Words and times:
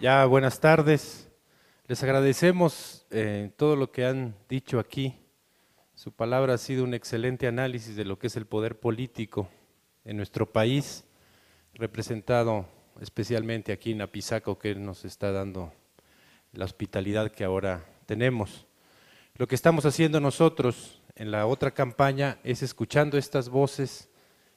Ya, 0.00 0.24
buenas 0.26 0.60
tardes. 0.60 1.28
Les 1.88 2.00
agradecemos 2.04 3.04
eh, 3.10 3.50
todo 3.56 3.74
lo 3.74 3.90
que 3.90 4.06
han 4.06 4.36
dicho 4.48 4.78
aquí. 4.78 5.16
Su 5.96 6.12
palabra 6.12 6.54
ha 6.54 6.58
sido 6.58 6.84
un 6.84 6.94
excelente 6.94 7.48
análisis 7.48 7.96
de 7.96 8.04
lo 8.04 8.16
que 8.16 8.28
es 8.28 8.36
el 8.36 8.46
poder 8.46 8.78
político 8.78 9.48
en 10.04 10.16
nuestro 10.16 10.46
país, 10.46 11.04
representado 11.74 12.66
especialmente 13.00 13.72
aquí 13.72 13.90
en 13.90 14.00
Apizaco, 14.00 14.56
que 14.56 14.76
nos 14.76 15.04
está 15.04 15.32
dando 15.32 15.72
la 16.52 16.64
hospitalidad 16.64 17.32
que 17.32 17.42
ahora 17.42 17.84
tenemos. 18.06 18.68
Lo 19.34 19.48
que 19.48 19.56
estamos 19.56 19.84
haciendo 19.84 20.20
nosotros 20.20 21.02
en 21.16 21.32
la 21.32 21.44
otra 21.46 21.72
campaña 21.72 22.38
es 22.44 22.62
escuchando 22.62 23.18
estas 23.18 23.48
voces 23.48 24.08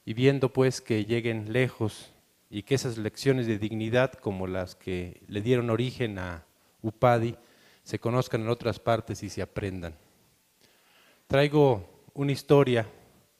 y 0.04 0.14
viendo 0.14 0.52
pues 0.52 0.80
que 0.80 1.04
lleguen 1.04 1.52
lejos 1.52 2.11
y 2.52 2.64
que 2.64 2.74
esas 2.74 2.98
lecciones 2.98 3.46
de 3.46 3.58
dignidad 3.58 4.12
como 4.12 4.46
las 4.46 4.76
que 4.76 5.22
le 5.26 5.40
dieron 5.40 5.70
origen 5.70 6.18
a 6.18 6.44
UPADI 6.82 7.34
se 7.82 7.98
conozcan 7.98 8.42
en 8.42 8.50
otras 8.50 8.78
partes 8.78 9.22
y 9.22 9.30
se 9.30 9.40
aprendan. 9.40 9.94
Traigo 11.26 12.04
una 12.12 12.30
historia 12.30 12.86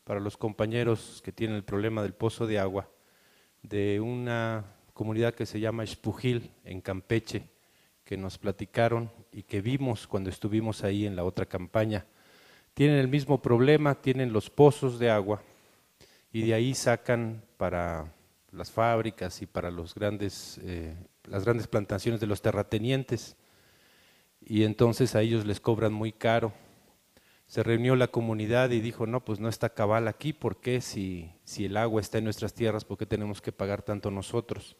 para 0.04 0.18
los 0.18 0.38
compañeros 0.38 1.20
que 1.22 1.30
tienen 1.30 1.56
el 1.56 1.62
problema 1.62 2.02
del 2.02 2.14
pozo 2.14 2.46
de 2.46 2.58
agua 2.58 2.88
de 3.60 4.00
una 4.00 4.64
comunidad 4.94 5.34
que 5.34 5.44
se 5.44 5.60
llama 5.60 5.84
Espujil 5.84 6.50
en 6.64 6.80
Campeche, 6.80 7.50
que 8.04 8.16
nos 8.16 8.38
platicaron 8.38 9.10
y 9.30 9.42
que 9.42 9.60
vimos 9.60 10.06
cuando 10.06 10.30
estuvimos 10.30 10.84
ahí 10.84 11.04
en 11.04 11.16
la 11.16 11.24
otra 11.24 11.44
campaña. 11.44 12.06
Tienen 12.72 12.96
el 12.96 13.08
mismo 13.08 13.42
problema, 13.42 13.94
tienen 13.94 14.32
los 14.32 14.48
pozos 14.48 14.98
de 14.98 15.10
agua 15.10 15.42
y 16.32 16.46
de 16.46 16.54
ahí 16.54 16.72
sacan 16.74 17.44
para 17.58 18.10
las 18.52 18.70
fábricas 18.70 19.42
y 19.42 19.46
para 19.46 19.70
los 19.70 19.94
grandes, 19.94 20.60
eh, 20.62 20.94
las 21.24 21.44
grandes 21.44 21.66
plantaciones 21.66 22.20
de 22.20 22.26
los 22.26 22.42
terratenientes 22.42 23.36
y 24.40 24.64
entonces 24.64 25.14
a 25.14 25.22
ellos 25.22 25.46
les 25.46 25.60
cobran 25.60 25.92
muy 25.92 26.12
caro. 26.12 26.52
Se 27.46 27.62
reunió 27.62 27.96
la 27.96 28.08
comunidad 28.08 28.70
y 28.70 28.80
dijo, 28.80 29.06
no, 29.06 29.24
pues 29.24 29.40
no 29.40 29.48
está 29.48 29.70
cabal 29.70 30.08
aquí, 30.08 30.32
¿por 30.32 30.60
qué 30.60 30.80
si, 30.80 31.32
si 31.44 31.66
el 31.66 31.76
agua 31.76 32.00
está 32.00 32.18
en 32.18 32.24
nuestras 32.24 32.54
tierras, 32.54 32.84
por 32.84 32.98
qué 32.98 33.06
tenemos 33.06 33.40
que 33.40 33.52
pagar 33.52 33.82
tanto 33.82 34.10
nosotros? 34.10 34.76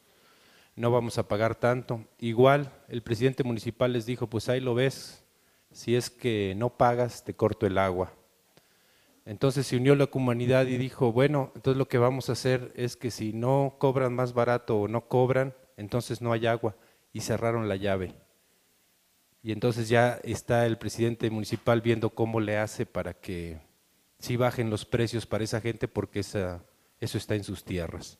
No 0.75 0.89
vamos 0.91 1.17
a 1.19 1.27
pagar 1.27 1.55
tanto. 1.55 2.03
Igual 2.19 2.71
el 2.87 3.03
presidente 3.03 3.43
municipal 3.43 3.93
les 3.93 4.05
dijo, 4.05 4.27
pues 4.27 4.49
ahí 4.49 4.59
lo 4.59 4.73
ves, 4.73 5.23
si 5.71 5.95
es 5.95 6.09
que 6.09 6.53
no 6.57 6.69
pagas, 6.69 7.23
te 7.23 7.35
corto 7.35 7.67
el 7.67 7.77
agua. 7.77 8.13
Entonces 9.25 9.67
se 9.67 9.77
unió 9.77 9.95
la 9.95 10.07
comunidad 10.07 10.67
y 10.67 10.77
dijo, 10.77 11.11
bueno, 11.11 11.51
entonces 11.55 11.77
lo 11.77 11.87
que 11.87 11.97
vamos 11.97 12.29
a 12.29 12.33
hacer 12.33 12.73
es 12.75 12.97
que 12.97 13.09
si 13.09 13.31
no 13.31 13.75
cobran 13.79 14.13
más 14.13 14.33
barato 14.33 14.77
o 14.81 14.87
no 14.87 15.07
cobran, 15.07 15.53
entonces 15.77 16.21
no 16.21 16.33
hay 16.33 16.45
agua. 16.45 16.75
Y 17.13 17.21
cerraron 17.21 17.69
la 17.69 17.75
llave. 17.75 18.15
Y 19.43 19.51
entonces 19.51 19.87
ya 19.89 20.19
está 20.23 20.65
el 20.65 20.77
presidente 20.77 21.29
municipal 21.29 21.81
viendo 21.81 22.09
cómo 22.09 22.39
le 22.39 22.57
hace 22.57 22.85
para 22.85 23.13
que 23.13 23.59
sí 24.19 24.37
bajen 24.37 24.69
los 24.69 24.85
precios 24.85 25.25
para 25.25 25.43
esa 25.43 25.61
gente 25.61 25.87
porque 25.87 26.21
esa, 26.21 26.63
eso 26.99 27.17
está 27.17 27.35
en 27.35 27.43
sus 27.43 27.63
tierras. 27.63 28.17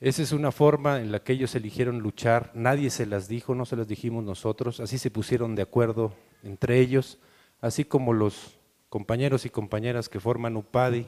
Esa 0.00 0.22
es 0.22 0.32
una 0.32 0.52
forma 0.52 1.00
en 1.00 1.10
la 1.10 1.24
que 1.24 1.32
ellos 1.32 1.54
eligieron 1.54 1.98
luchar, 2.00 2.52
nadie 2.54 2.90
se 2.90 3.06
las 3.06 3.26
dijo, 3.26 3.54
no 3.54 3.64
se 3.64 3.74
las 3.74 3.88
dijimos 3.88 4.22
nosotros, 4.22 4.78
así 4.78 4.96
se 4.96 5.10
pusieron 5.10 5.56
de 5.56 5.62
acuerdo 5.62 6.14
entre 6.44 6.78
ellos, 6.78 7.18
así 7.60 7.84
como 7.84 8.12
los 8.12 8.57
compañeros 8.88 9.44
y 9.44 9.50
compañeras 9.50 10.08
que 10.08 10.20
forman 10.20 10.56
UPADI 10.56 11.06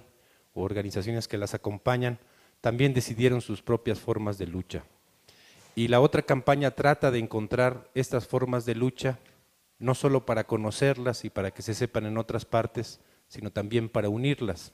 o 0.55 0.62
organizaciones 0.62 1.28
que 1.28 1.39
las 1.39 1.55
acompañan, 1.55 2.19
también 2.61 2.95
decidieron 2.95 3.41
sus 3.41 3.62
propias 3.62 3.98
formas 3.98 4.39
de 4.39 4.47
lucha. 4.47 4.84
Y 5.75 5.89
la 5.89 6.00
otra 6.00 6.22
campaña 6.22 6.72
trata 6.72 7.11
de 7.11 7.19
encontrar 7.19 7.89
estas 7.95 8.27
formas 8.27 8.67
de 8.67 8.75
lucha, 8.75 9.19
no 9.78 9.95
solo 9.95 10.27
para 10.27 10.45
conocerlas 10.45 11.25
y 11.25 11.31
para 11.31 11.53
que 11.53 11.62
se 11.62 11.75
sepan 11.75 12.06
en 12.06 12.19
otras 12.19 12.45
partes, 12.45 13.00
sino 13.28 13.50
también 13.50 13.88
para 13.88 14.09
unirlas. 14.09 14.72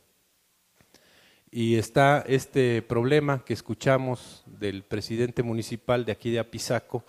Y 1.50 1.76
está 1.76 2.24
este 2.26 2.82
problema 2.82 3.44
que 3.44 3.52
escuchamos 3.52 4.42
del 4.46 4.82
presidente 4.82 5.42
municipal 5.42 6.04
de 6.04 6.12
aquí 6.12 6.30
de 6.30 6.40
Apizaco, 6.40 7.04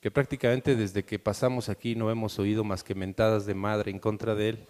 que 0.00 0.10
prácticamente 0.10 0.74
desde 0.74 1.04
que 1.04 1.18
pasamos 1.18 1.68
aquí 1.68 1.94
no 1.94 2.10
hemos 2.10 2.38
oído 2.38 2.64
más 2.64 2.82
que 2.82 2.94
mentadas 2.94 3.46
de 3.46 3.54
madre 3.54 3.90
en 3.90 3.98
contra 3.98 4.34
de 4.34 4.48
él, 4.50 4.66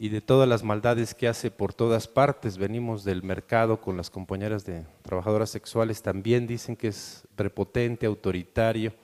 y 0.00 0.08
de 0.08 0.22
todas 0.22 0.48
las 0.48 0.64
maldades 0.64 1.14
que 1.14 1.28
hace 1.28 1.50
por 1.50 1.74
todas 1.74 2.08
partes. 2.08 2.56
Venimos 2.56 3.04
del 3.04 3.22
mercado 3.22 3.82
con 3.82 3.98
las 3.98 4.08
compañeras 4.08 4.64
de 4.64 4.86
trabajadoras 5.02 5.50
sexuales, 5.50 6.00
también 6.00 6.46
dicen 6.46 6.74
que 6.74 6.88
es 6.88 7.28
prepotente, 7.36 8.06
autoritario 8.06 8.94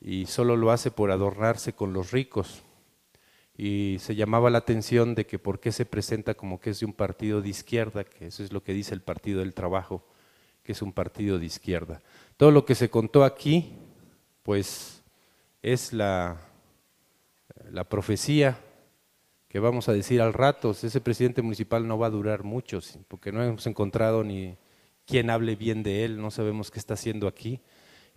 y 0.00 0.26
solo 0.26 0.56
lo 0.56 0.72
hace 0.72 0.90
por 0.90 1.12
adornarse 1.12 1.74
con 1.74 1.92
los 1.92 2.10
ricos. 2.10 2.64
Y 3.56 3.98
se 4.00 4.16
llamaba 4.16 4.50
la 4.50 4.58
atención 4.58 5.14
de 5.14 5.26
que 5.26 5.38
por 5.38 5.60
qué 5.60 5.70
se 5.70 5.86
presenta 5.86 6.34
como 6.34 6.58
que 6.58 6.70
es 6.70 6.80
de 6.80 6.86
un 6.86 6.92
partido 6.92 7.40
de 7.40 7.50
izquierda, 7.50 8.02
que 8.02 8.26
eso 8.26 8.42
es 8.42 8.52
lo 8.52 8.64
que 8.64 8.72
dice 8.72 8.94
el 8.94 9.02
Partido 9.02 9.38
del 9.38 9.54
Trabajo, 9.54 10.04
que 10.64 10.72
es 10.72 10.82
un 10.82 10.92
partido 10.92 11.38
de 11.38 11.46
izquierda. 11.46 12.02
Todo 12.36 12.50
lo 12.50 12.64
que 12.64 12.74
se 12.74 12.90
contó 12.90 13.22
aquí, 13.22 13.74
pues 14.42 15.04
es 15.62 15.92
la, 15.92 16.40
la 17.70 17.84
profecía 17.84 18.58
que 19.48 19.60
vamos 19.60 19.88
a 19.88 19.92
decir 19.92 20.20
al 20.20 20.32
rato, 20.32 20.72
ese 20.72 21.00
presidente 21.00 21.42
municipal 21.42 21.86
no 21.86 21.98
va 21.98 22.08
a 22.08 22.10
durar 22.10 22.42
mucho, 22.42 22.80
porque 23.08 23.32
no 23.32 23.42
hemos 23.42 23.66
encontrado 23.66 24.24
ni 24.24 24.56
quien 25.06 25.30
hable 25.30 25.56
bien 25.56 25.82
de 25.82 26.04
él, 26.04 26.20
no 26.20 26.30
sabemos 26.30 26.70
qué 26.70 26.78
está 26.78 26.94
haciendo 26.94 27.28
aquí, 27.28 27.60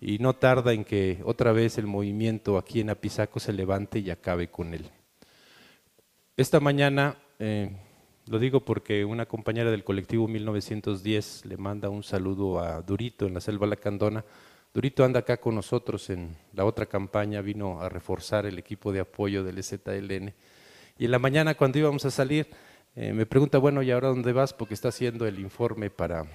y 0.02 0.18
no 0.20 0.34
tarda 0.34 0.74
en 0.74 0.84
que 0.84 1.22
otra 1.24 1.52
vez 1.52 1.78
el 1.78 1.86
movimiento 1.86 2.58
aquí 2.58 2.80
en 2.80 2.90
Apizaco 2.90 3.40
se 3.40 3.54
levante 3.54 4.00
y 4.00 4.10
acabe 4.10 4.50
con 4.50 4.74
él. 4.74 4.90
Esta 6.36 6.60
mañana, 6.60 7.18
eh, 7.38 7.76
lo 8.28 8.40
digo 8.40 8.62
porque 8.62 9.04
una 9.04 9.26
compañera 9.26 9.70
del 9.72 9.84
colectivo 9.84 10.28
1910 10.28 11.46
le 11.46 11.58
manda 11.58 11.90
un 11.90 12.02
saludo 12.02 12.60
a 12.60 12.82
Durito 12.82 13.26
en 13.28 13.34
la 13.34 13.42
selva 13.42 13.68
Lacandona. 13.68 14.24
Durito 14.74 15.04
anda 15.04 15.20
acá 15.20 15.38
con 15.38 15.56
nosotros 15.56 16.10
en 16.10 16.38
la 16.54 16.64
otra 16.64 16.86
campaña, 16.86 17.42
vino 17.42 17.82
a 17.82 17.90
reforzar 17.90 18.46
el 18.46 18.58
equipo 18.58 18.94
de 18.94 19.02
apoyo 19.02 19.44
del 19.44 19.58
EZLN 19.58 20.34
y 21.00 21.06
en 21.06 21.12
la 21.12 21.20
mañana 21.20 21.56
cuando 21.56 21.80
íbamos 21.80 22.04
a 22.04 22.12
salir, 22.12 22.50
eh, 22.94 23.14
me 23.14 23.26
pregunta, 23.26 23.58
bueno, 23.58 23.82
¿y 23.82 23.90
ahora 23.90 24.10
dónde 24.10 24.34
vas? 24.34 24.54
Porque 24.54 24.74
está 24.74 24.90
haciendo 24.90 25.26
el 25.26 25.40
informe 25.40 25.90
para 25.90 26.26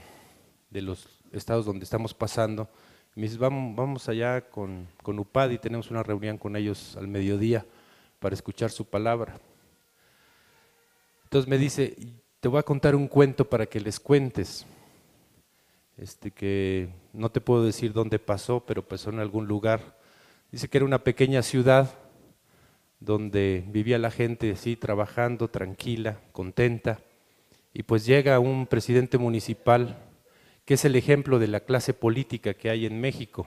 de 0.70 0.80
los 0.80 1.06
estados 1.32 1.66
donde 1.66 1.84
estamos 1.84 2.14
pasando. 2.14 2.66
me 3.14 3.24
dice, 3.24 3.36
vamos, 3.36 3.76
vamos 3.76 4.08
allá 4.08 4.40
con, 4.40 4.88
con 5.02 5.22
y 5.50 5.58
tenemos 5.58 5.90
una 5.90 6.02
reunión 6.02 6.38
con 6.38 6.56
ellos 6.56 6.96
al 6.96 7.08
mediodía 7.08 7.66
para 8.18 8.34
escuchar 8.34 8.70
su 8.70 8.86
palabra. 8.86 9.38
Entonces 11.24 11.46
me 11.46 11.58
dice, 11.58 11.94
te 12.40 12.48
voy 12.48 12.58
a 12.58 12.62
contar 12.62 12.96
un 12.96 13.06
cuento 13.06 13.46
para 13.46 13.66
que 13.66 13.80
les 13.80 14.00
cuentes, 14.00 14.64
este 15.98 16.30
que 16.30 16.88
no 17.12 17.30
te 17.30 17.42
puedo 17.42 17.66
decir 17.66 17.92
dónde 17.92 18.18
pasó, 18.18 18.64
pero 18.64 18.82
pasó 18.82 19.10
en 19.10 19.20
algún 19.20 19.46
lugar. 19.46 19.98
Dice 20.50 20.68
que 20.68 20.78
era 20.78 20.86
una 20.86 21.04
pequeña 21.04 21.42
ciudad 21.42 21.98
donde 23.04 23.64
vivía 23.68 23.98
la 23.98 24.10
gente 24.10 24.52
así 24.52 24.76
trabajando, 24.76 25.48
tranquila, 25.48 26.20
contenta, 26.32 27.00
y 27.72 27.82
pues 27.82 28.06
llega 28.06 28.38
un 28.38 28.66
presidente 28.66 29.18
municipal 29.18 29.98
que 30.64 30.74
es 30.74 30.84
el 30.84 30.96
ejemplo 30.96 31.38
de 31.38 31.48
la 31.48 31.60
clase 31.60 31.92
política 31.92 32.54
que 32.54 32.70
hay 32.70 32.86
en 32.86 33.00
México, 33.00 33.46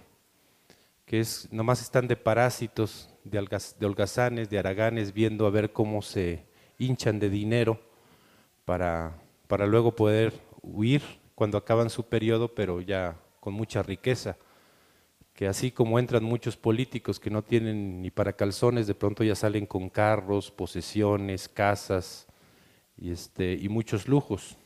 que 1.06 1.19
es 1.19 1.51
nomás 1.51 1.81
están 1.81 2.07
de 2.07 2.16
parásitos, 2.16 3.09
de, 3.23 3.40
holgazanes, 3.85 4.50
de 4.50 4.59
araganes, 4.59 5.13
viendo 5.13 5.47
a 5.47 5.50
ver 5.50 5.72
cómo 5.72 6.01
se 6.01 6.46
hinchan 6.78 7.19
de 7.19 7.29
dinero 7.29 7.79
para, 8.66 9.17
para 9.47 9.66
luego 9.66 9.96
poder 9.96 10.34
huir 10.62 11.01
cuando 11.34 11.57
acaban 11.57 11.90
su 11.90 12.03
periodo, 12.07 12.53
pero 12.53 12.81
ya 12.81 13.17
con 13.40 13.53
mucha 13.53 13.81
riqueza 13.81 14.38
que 15.37 15.47
así 15.47 15.69
como 15.69 15.99
entran 15.99 16.23
muchos 16.23 16.57
políticos 16.57 17.19
que 17.19 17.29
no 17.29 17.43
tienen 17.43 18.01
ni 18.01 18.09
para 18.09 18.34
calzones, 18.34 18.87
de 18.87 18.95
pronto 18.95 19.23
ya 19.23 19.35
salen 19.35 19.67
con 19.67 19.87
carros, 19.87 20.49
posesiones, 20.49 21.47
casas 21.47 22.25
y, 22.97 23.11
este, 23.11 23.53
y 23.53 23.69
muchos 23.69 24.07
lujos. 24.07 24.57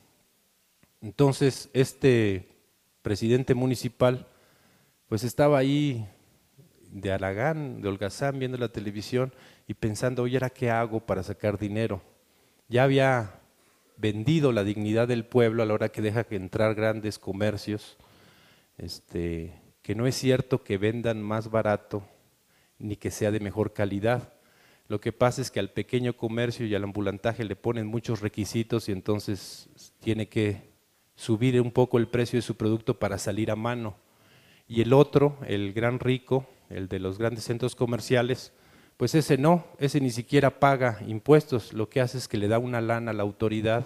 Entonces, 1.01 1.69
este 1.73 2.47
presidente 3.01 3.53
municipal, 3.53 4.25
pues 5.09 5.25
estaba 5.25 5.57
ahí 5.57 6.07
de 6.89 7.11
Aragán, 7.11 7.81
de 7.81 7.89
Holgazán, 7.89 8.39
viendo 8.39 8.57
la 8.57 8.69
televisión 8.69 9.33
y 9.67 9.73
pensando, 9.73 10.23
oye, 10.23 10.37
¿ahora 10.37 10.51
qué 10.51 10.71
hago 10.71 11.01
para 11.01 11.21
sacar 11.21 11.59
dinero? 11.59 12.01
Ya 12.69 12.83
había 12.83 13.41
vendido 13.97 14.53
la 14.53 14.63
dignidad 14.63 15.09
del 15.09 15.25
pueblo 15.25 15.63
a 15.63 15.65
la 15.65 15.73
hora 15.73 15.89
que 15.89 16.01
deja 16.01 16.23
que 16.23 16.37
entrar 16.37 16.75
grandes 16.75 17.19
comercios, 17.19 17.97
este, 18.77 19.59
que 19.81 19.95
no 19.95 20.07
es 20.07 20.15
cierto 20.15 20.63
que 20.63 20.77
vendan 20.77 21.21
más 21.21 21.49
barato 21.49 22.03
ni 22.77 22.95
que 22.95 23.11
sea 23.11 23.31
de 23.31 23.39
mejor 23.39 23.73
calidad. 23.73 24.33
Lo 24.87 24.99
que 24.99 25.13
pasa 25.13 25.41
es 25.41 25.51
que 25.51 25.59
al 25.59 25.69
pequeño 25.69 26.17
comercio 26.17 26.65
y 26.65 26.75
al 26.75 26.83
ambulantaje 26.83 27.45
le 27.45 27.55
ponen 27.55 27.87
muchos 27.87 28.21
requisitos 28.21 28.89
y 28.89 28.91
entonces 28.91 29.69
tiene 29.99 30.27
que 30.27 30.69
subir 31.15 31.61
un 31.61 31.71
poco 31.71 31.97
el 31.97 32.07
precio 32.07 32.37
de 32.37 32.41
su 32.41 32.55
producto 32.55 32.99
para 32.99 33.17
salir 33.17 33.51
a 33.51 33.55
mano. 33.55 33.95
Y 34.67 34.81
el 34.81 34.93
otro, 34.93 35.37
el 35.47 35.73
gran 35.73 35.99
rico, 35.99 36.47
el 36.69 36.87
de 36.87 36.99
los 36.99 37.17
grandes 37.17 37.43
centros 37.43 37.75
comerciales, 37.75 38.51
pues 38.97 39.15
ese 39.15 39.37
no, 39.37 39.65
ese 39.79 39.99
ni 40.01 40.11
siquiera 40.11 40.59
paga 40.59 40.99
impuestos, 41.07 41.73
lo 41.73 41.89
que 41.89 42.01
hace 42.01 42.17
es 42.17 42.27
que 42.27 42.37
le 42.37 42.47
da 42.47 42.59
una 42.59 42.81
lana 42.81 43.11
a 43.11 43.13
la 43.13 43.23
autoridad 43.23 43.85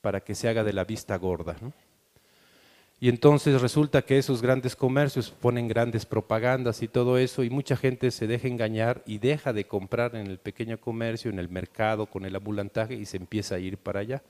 para 0.00 0.20
que 0.20 0.34
se 0.34 0.48
haga 0.48 0.64
de 0.64 0.72
la 0.72 0.84
vista 0.84 1.16
gorda. 1.16 1.56
Y 3.02 3.08
entonces 3.08 3.60
resulta 3.60 4.02
que 4.02 4.16
esos 4.16 4.40
grandes 4.42 4.76
comercios 4.76 5.32
ponen 5.32 5.66
grandes 5.66 6.06
propagandas 6.06 6.84
y 6.84 6.86
todo 6.86 7.18
eso, 7.18 7.42
y 7.42 7.50
mucha 7.50 7.76
gente 7.76 8.12
se 8.12 8.28
deja 8.28 8.46
engañar 8.46 9.02
y 9.06 9.18
deja 9.18 9.52
de 9.52 9.64
comprar 9.64 10.14
en 10.14 10.28
el 10.28 10.38
pequeño 10.38 10.78
comercio, 10.78 11.28
en 11.28 11.40
el 11.40 11.48
mercado, 11.48 12.06
con 12.06 12.24
el 12.24 12.36
ambulantaje 12.36 12.94
y 12.94 13.04
se 13.04 13.16
empieza 13.16 13.56
a 13.56 13.58
ir 13.58 13.76
para 13.76 13.98
allá. 13.98 14.22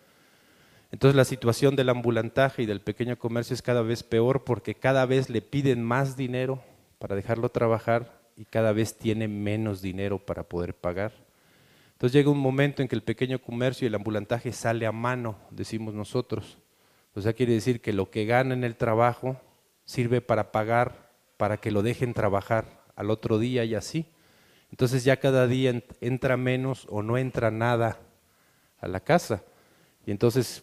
Entonces 0.91 1.15
la 1.15 1.27
situación 1.27 1.77
del 1.77 1.91
ambulantaje 1.91 2.63
y 2.63 2.67
del 2.67 2.81
pequeño 2.81 3.19
comercio 3.19 3.53
es 3.53 3.61
cada 3.61 3.83
vez 3.83 4.03
peor 4.03 4.43
porque 4.43 4.75
cada 4.75 5.05
vez 5.05 5.29
le 5.29 5.43
piden 5.43 5.83
más 5.83 6.17
dinero 6.17 6.63
para 6.99 7.15
dejarlo 7.15 7.51
trabajar 7.51 8.23
y 8.39 8.47
cada 8.47 8.73
vez 8.73 8.97
tiene 8.97 9.29
menos 9.29 9.83
dinero 9.83 10.19
para 10.19 10.45
poder 10.45 10.73
pagar. 10.73 11.13
Entonces 11.93 12.15
llega 12.15 12.31
un 12.31 12.39
momento 12.39 12.81
en 12.81 12.89
que 12.89 12.97
el 12.97 13.03
pequeño 13.03 13.39
comercio 13.39 13.85
y 13.85 13.89
el 13.89 13.97
ambulantaje 13.97 14.51
sale 14.51 14.87
a 14.87 14.93
mano, 14.93 15.37
decimos 15.51 15.93
nosotros. 15.93 16.57
O 17.14 17.20
sea, 17.20 17.32
quiere 17.32 17.53
decir 17.53 17.81
que 17.81 17.93
lo 17.93 18.11
que 18.11 18.25
gana 18.25 18.55
en 18.55 18.64
el 18.64 18.76
trabajo 18.76 19.41
sirve 19.85 20.20
para 20.20 20.53
pagar, 20.53 21.11
para 21.37 21.59
que 21.59 21.70
lo 21.70 21.82
dejen 21.82 22.14
trabajar 22.14 22.82
al 22.97 23.11
otro 23.11 23.38
día 23.38 23.64
y 23.64 23.75
así. 23.75 24.06
Entonces 24.70 25.05
ya 25.05 25.19
cada 25.19 25.47
día 25.47 25.82
entra 26.00 26.37
menos 26.37 26.87
o 26.88 27.03
no 27.03 27.19
entra 27.19 27.50
nada 27.50 27.99
a 28.81 28.88
la 28.88 29.00
casa. 29.00 29.43
Y 30.06 30.11
entonces 30.11 30.62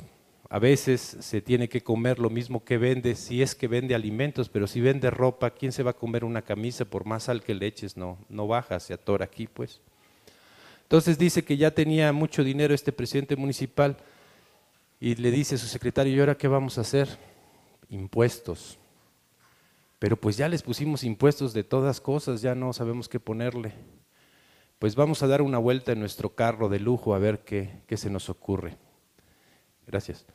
a 0.49 0.57
veces 0.57 1.17
se 1.19 1.41
tiene 1.41 1.69
que 1.69 1.83
comer 1.83 2.17
lo 2.17 2.31
mismo 2.31 2.63
que 2.63 2.79
vende, 2.79 3.13
si 3.13 3.43
es 3.43 3.53
que 3.53 3.67
vende 3.67 3.93
alimentos, 3.93 4.49
pero 4.49 4.65
si 4.65 4.81
vende 4.81 5.11
ropa, 5.11 5.51
¿quién 5.51 5.71
se 5.71 5.83
va 5.83 5.91
a 5.91 5.95
comer 5.95 6.25
una 6.25 6.41
camisa 6.41 6.85
por 6.85 7.05
más 7.05 7.23
sal 7.23 7.43
que 7.43 7.53
le 7.53 7.67
eches? 7.67 7.95
No, 7.95 8.17
no 8.29 8.47
baja, 8.47 8.79
se 8.79 8.95
atora 8.95 9.25
aquí 9.25 9.45
pues. 9.45 9.79
Entonces 10.81 11.19
dice 11.19 11.43
que 11.43 11.55
ya 11.55 11.69
tenía 11.69 12.11
mucho 12.11 12.43
dinero 12.43 12.73
este 12.73 12.91
presidente 12.91 13.35
municipal 13.35 13.95
y 14.99 15.15
le 15.15 15.31
dice 15.31 15.55
a 15.55 15.57
su 15.57 15.67
secretario, 15.67 16.13
¿y 16.13 16.19
ahora 16.19 16.37
qué 16.37 16.47
vamos 16.47 16.77
a 16.77 16.81
hacer? 16.81 17.07
Impuestos. 17.89 18.77
Pero 19.97 20.17
pues 20.17 20.37
ya 20.37 20.47
les 20.49 20.61
pusimos 20.61 21.03
impuestos 21.03 21.53
de 21.53 21.63
todas 21.63 22.01
cosas, 22.01 22.41
ya 22.41 22.55
no 22.55 22.73
sabemos 22.73 23.07
qué 23.07 23.19
ponerle. 23.19 23.73
Pues 24.77 24.95
vamos 24.95 25.23
a 25.23 25.27
dar 25.27 25.41
una 25.41 25.57
vuelta 25.57 25.91
en 25.91 25.99
nuestro 25.99 26.35
carro 26.35 26.69
de 26.69 26.79
lujo 26.79 27.13
a 27.13 27.19
ver 27.19 27.39
qué, 27.39 27.81
qué 27.87 27.97
se 27.97 28.09
nos 28.09 28.29
ocurre. 28.29 28.77
Gracias. 29.87 30.25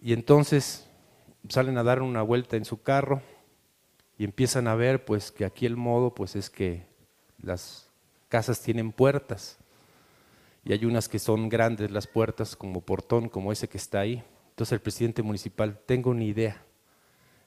Y 0.00 0.12
entonces 0.12 0.86
salen 1.48 1.76
a 1.78 1.82
dar 1.82 2.02
una 2.02 2.22
vuelta 2.22 2.56
en 2.56 2.64
su 2.64 2.82
carro 2.82 3.22
y 4.18 4.24
empiezan 4.24 4.68
a 4.68 4.74
ver 4.74 5.04
pues 5.04 5.32
que 5.32 5.44
aquí 5.44 5.66
el 5.66 5.76
modo 5.76 6.14
pues 6.14 6.36
es 6.36 6.48
que 6.48 6.86
las 7.42 7.90
casas 8.28 8.60
tienen 8.60 8.92
puertas 8.92 9.58
y 10.64 10.72
hay 10.72 10.84
unas 10.84 11.08
que 11.08 11.18
son 11.18 11.48
grandes 11.48 11.90
las 11.90 12.06
puertas 12.06 12.56
como 12.56 12.80
portón 12.80 13.28
como 13.28 13.52
ese 13.52 13.68
que 13.68 13.78
está 13.78 14.00
ahí. 14.00 14.24
Entonces 14.50 14.72
el 14.72 14.80
presidente 14.80 15.22
municipal, 15.22 15.78
tengo 15.84 16.10
una 16.10 16.24
idea. 16.24 16.62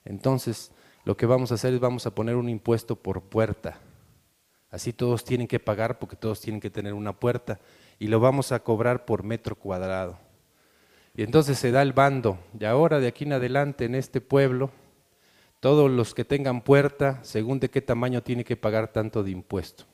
Entonces 0.06 0.72
lo 1.04 1.18
que 1.18 1.26
vamos 1.26 1.52
a 1.52 1.56
hacer 1.56 1.74
es 1.74 1.80
vamos 1.80 2.06
a 2.06 2.14
poner 2.14 2.36
un 2.36 2.50
impuesto 2.50 2.96
por 2.96 3.22
puerta. 3.22 3.80
Así 4.70 4.94
todos 4.94 5.24
tienen 5.24 5.48
que 5.48 5.60
pagar 5.60 5.98
porque 6.00 6.16
todos 6.16 6.42
tienen 6.42 6.60
que 6.60 6.70
tener 6.70 6.94
una 6.94 7.14
puerta 7.18 7.60
y 7.98 8.08
lo 8.08 8.20
vamos 8.20 8.52
a 8.52 8.60
cobrar 8.60 9.06
por 9.06 9.24
metro 9.24 9.56
cuadrado. 9.56 10.20
Y 11.16 11.24
entonces 11.24 11.58
se 11.58 11.72
da 11.72 11.82
el 11.82 11.94
bando. 11.94 12.38
Y 12.60 12.66
ahora 12.66 13.00
de 13.00 13.08
aquí 13.08 13.24
en 13.24 13.34
adelante 13.34 13.86
en 13.86 13.96
este 13.96 14.22
pueblo, 14.22 14.70
todos 15.60 15.90
los 15.90 16.14
que 16.14 16.26
tengan 16.26 16.62
puerta, 16.62 17.24
según 17.24 17.60
de 17.60 17.70
qué 17.70 17.82
tamaño 17.82 18.22
tiene 18.22 18.44
que 18.44 18.56
pagar 18.56 18.94
tanto 18.94 19.24
de 19.24 19.32
impuesto. 19.32 19.86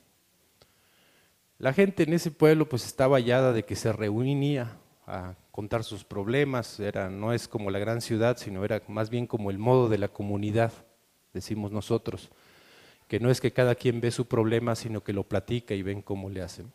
La 1.63 1.71
gente 1.71 2.03
en 2.03 2.11
ese 2.11 2.29
pueblo 2.29 2.67
pues 2.67 2.85
estaba 2.85 3.15
hallada 3.15 3.53
de 3.53 3.63
que 3.63 3.77
se 3.77 3.93
reunía 3.93 4.75
a 5.07 5.35
contar 5.49 5.85
sus 5.85 6.03
problemas, 6.03 6.77
era, 6.81 7.09
no 7.09 7.31
es 7.31 7.47
como 7.47 7.71
la 7.71 7.79
gran 7.79 8.01
ciudad, 8.01 8.35
sino 8.35 8.65
era 8.65 8.81
más 8.89 9.09
bien 9.09 9.27
como 9.27 9.49
el 9.49 9.57
modo 9.57 9.87
de 9.87 9.97
la 9.97 10.09
comunidad, 10.09 10.73
decimos 11.33 11.71
nosotros, 11.71 12.31
que 13.07 13.21
no 13.21 13.31
es 13.31 13.39
que 13.39 13.53
cada 13.53 13.75
quien 13.75 14.01
ve 14.01 14.11
su 14.11 14.25
problema, 14.25 14.75
sino 14.75 15.05
que 15.05 15.13
lo 15.13 15.23
platica 15.23 15.73
y 15.73 15.83
ven 15.83 16.01
cómo 16.01 16.29
le 16.29 16.41
hacen. 16.41 16.69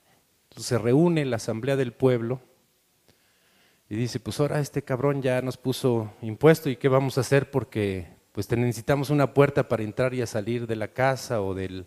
Entonces 0.44 0.68
se 0.68 0.78
reúne 0.78 1.26
la 1.26 1.36
asamblea 1.36 1.76
del 1.76 1.92
pueblo 1.92 2.40
y 3.90 3.94
dice, 3.94 4.20
pues 4.20 4.40
ahora 4.40 4.58
este 4.58 4.80
cabrón 4.80 5.20
ya 5.20 5.42
nos 5.42 5.58
puso 5.58 6.14
impuesto 6.22 6.70
y 6.70 6.76
qué 6.76 6.88
vamos 6.88 7.18
a 7.18 7.20
hacer 7.20 7.50
porque 7.50 8.06
pues 8.32 8.50
necesitamos 8.52 9.10
una 9.10 9.34
puerta 9.34 9.68
para 9.68 9.82
entrar 9.82 10.14
y 10.14 10.26
salir 10.26 10.66
de 10.66 10.76
la 10.76 10.88
casa 10.88 11.42
o 11.42 11.52
del, 11.52 11.84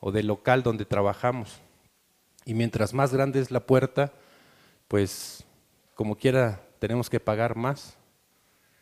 o 0.00 0.12
del 0.12 0.26
local 0.26 0.62
donde 0.62 0.84
trabajamos. 0.84 1.62
Y 2.46 2.54
mientras 2.54 2.94
más 2.94 3.12
grande 3.12 3.40
es 3.40 3.50
la 3.50 3.60
puerta, 3.60 4.12
pues 4.86 5.44
como 5.94 6.16
quiera 6.16 6.62
tenemos 6.78 7.10
que 7.10 7.18
pagar 7.18 7.56
más. 7.56 7.98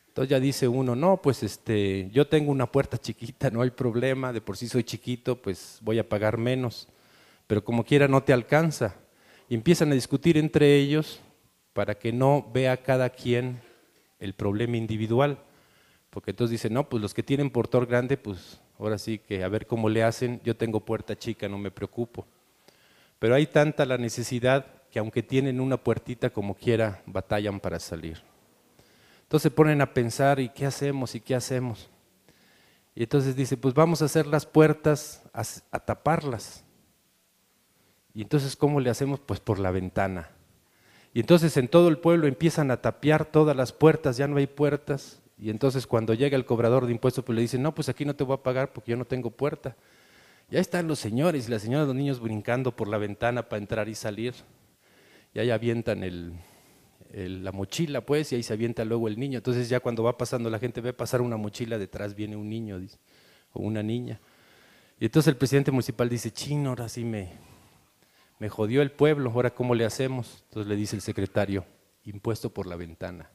Entonces 0.09 0.31
ya 0.31 0.39
dice 0.39 0.69
uno, 0.69 0.95
no, 0.95 1.21
pues 1.23 1.43
este, 1.43 2.11
yo 2.13 2.29
tengo 2.29 2.53
una 2.53 2.71
puerta 2.71 2.99
chiquita, 2.99 3.51
no 3.51 3.63
hay 3.63 3.71
problema, 3.71 4.33
de 4.35 4.43
por 4.43 4.59
sí 4.59 4.69
soy 4.69 4.85
chiquito, 4.85 5.41
pues 5.41 5.79
voy 5.81 5.99
a 5.99 6.09
pagar 6.09 6.37
menos, 6.37 6.89
pero 7.47 7.65
como 7.65 7.85
quiera 7.85 8.07
no 8.07 8.23
te 8.23 8.35
alcanza. 8.35 8.95
Y 9.49 9.55
empiezan 9.55 9.91
a 9.91 9.95
discutir 9.95 10.37
entre 10.37 10.77
ellos 10.77 11.21
para 11.73 11.95
que 11.97 12.13
no 12.13 12.47
vea 12.53 12.77
cada 12.83 13.09
quien 13.09 13.61
el 14.21 14.35
problema 14.35 14.77
individual. 14.77 15.39
Porque 16.11 16.33
entonces 16.33 16.53
dice, 16.53 16.71
no, 16.71 16.89
pues 16.89 17.03
los 17.03 17.15
que 17.15 17.23
tienen 17.23 17.51
portor 17.51 17.87
grande, 17.87 18.19
pues 18.19 18.61
ahora 18.79 18.99
sí 18.99 19.19
que 19.19 19.43
a 19.43 19.49
ver 19.49 19.67
cómo 19.67 19.89
le 19.89 20.03
hacen, 20.03 20.41
yo 20.45 20.55
tengo 20.55 20.81
puerta 20.81 21.17
chica, 21.17 21.49
no 21.49 21.59
me 21.59 21.71
preocupo. 21.71 22.27
Pero 23.19 23.35
hay 23.35 23.47
tanta 23.47 23.87
la 23.87 23.99
necesidad 23.99 24.67
que 24.91 24.99
aunque 24.99 25.23
tienen 25.23 25.61
una 25.61 25.77
puertita 25.77 26.31
como 26.31 26.55
quiera, 26.55 27.03
batallan 27.07 27.61
para 27.61 27.81
salir. 27.81 28.23
Entonces 29.23 29.51
se 29.51 29.51
ponen 29.51 29.81
a 29.81 29.93
pensar, 29.93 30.39
¿y 30.39 30.51
qué 30.51 30.67
hacemos? 30.67 31.15
¿Y 31.15 31.21
qué 31.21 31.35
hacemos? 31.35 31.91
Y 32.95 33.03
entonces 33.03 33.35
dice, 33.35 33.57
pues 33.57 33.75
vamos 33.75 34.03
a 34.03 34.05
hacer 34.05 34.27
las 34.27 34.47
puertas, 34.47 35.23
a, 35.33 35.81
taparlas. 35.81 36.65
Y 38.15 38.23
entonces, 38.23 38.55
¿cómo 38.55 38.79
le 38.79 38.91
hacemos? 38.91 39.19
Pues 39.19 39.41
por 39.41 39.59
la 39.59 39.73
ventana. 39.73 40.31
Y 41.13 41.21
entonces 41.21 41.57
en 41.57 41.69
todo 41.69 41.89
el 41.89 41.99
pueblo 41.99 42.29
empiezan 42.29 42.71
a 42.71 42.81
tapiar 42.81 43.25
todas 43.25 43.57
las 43.57 43.73
puertas, 43.73 44.17
ya 44.17 44.29
no 44.29 44.37
hay 44.37 44.47
puertas. 44.47 45.21
Y 45.39 45.51
entonces 45.51 45.87
cuando 45.87 46.15
llega 46.15 46.37
el 46.37 46.45
cobrador 46.45 46.87
de 46.87 46.93
impuestos, 46.93 47.25
pues 47.25 47.35
le 47.35 47.43
dicen, 47.43 47.63
no, 47.63 47.75
pues 47.75 47.89
aquí 47.89 48.05
no 48.05 48.15
te 48.15 48.23
voy 48.23 48.35
a 48.35 48.43
pagar 48.43 48.73
porque 48.73 48.93
yo 48.93 48.97
no 48.97 49.05
tengo 49.05 49.31
puerta. 49.31 49.75
Ya 50.51 50.61
están 50.61 50.87
los 50.87 50.99
señores 50.99 51.49
y 51.49 51.51
las 51.51 51.63
señoras, 51.63 51.87
los 51.87 51.97
niños 51.97 52.21
brincando 52.21 52.77
por 52.77 52.89
la 52.89 52.99
ventana 52.99 53.49
para 53.49 53.61
entrar 53.61 53.89
y 53.89 53.95
salir. 53.95 54.35
Y 55.33 55.41
ahí 55.41 55.51
avientan 55.51 56.05
el, 56.05 56.35
la 57.13 57.53
mochila, 57.53 58.05
pues, 58.05 58.33
y 58.33 58.37
ahí 58.37 58.43
se 58.43 58.53
avienta 58.53 58.85
luego 58.85 59.09
el 59.09 59.19
niño. 59.19 59.39
Entonces 59.39 59.69
ya 59.69 59.81
cuando 59.81 60.03
va 60.03 60.17
pasando 60.17 60.51
la 60.51 60.59
gente 60.59 60.81
ve 60.81 60.93
pasar 60.93 61.21
una 61.23 61.37
mochila, 61.37 61.79
detrás 61.79 62.15
viene 62.15 62.37
un 62.37 62.49
niño 62.49 62.81
o 63.53 63.63
una 63.63 63.83
niña. 63.83 64.21
Y 65.01 65.07
entonces 65.07 65.29
el 65.29 65.37
presidente 65.37 65.71
municipal 65.71 66.09
dice, 66.09 66.31
chino, 66.31 66.71
ahora 66.71 66.89
sí 66.89 67.05
me, 67.05 67.33
me 68.39 68.49
jodió 68.49 68.83
el 68.83 68.93
pueblo, 68.93 69.31
ahora 69.31 69.55
cómo 69.55 69.75
le 69.75 69.85
hacemos. 69.85 70.45
Entonces 70.49 70.69
le 70.69 70.77
dice 70.77 70.95
el 70.97 71.03
secretario, 71.03 71.65
impuesto 72.05 72.51
por 72.51 72.67
la 72.67 72.77
ventana. 72.77 73.31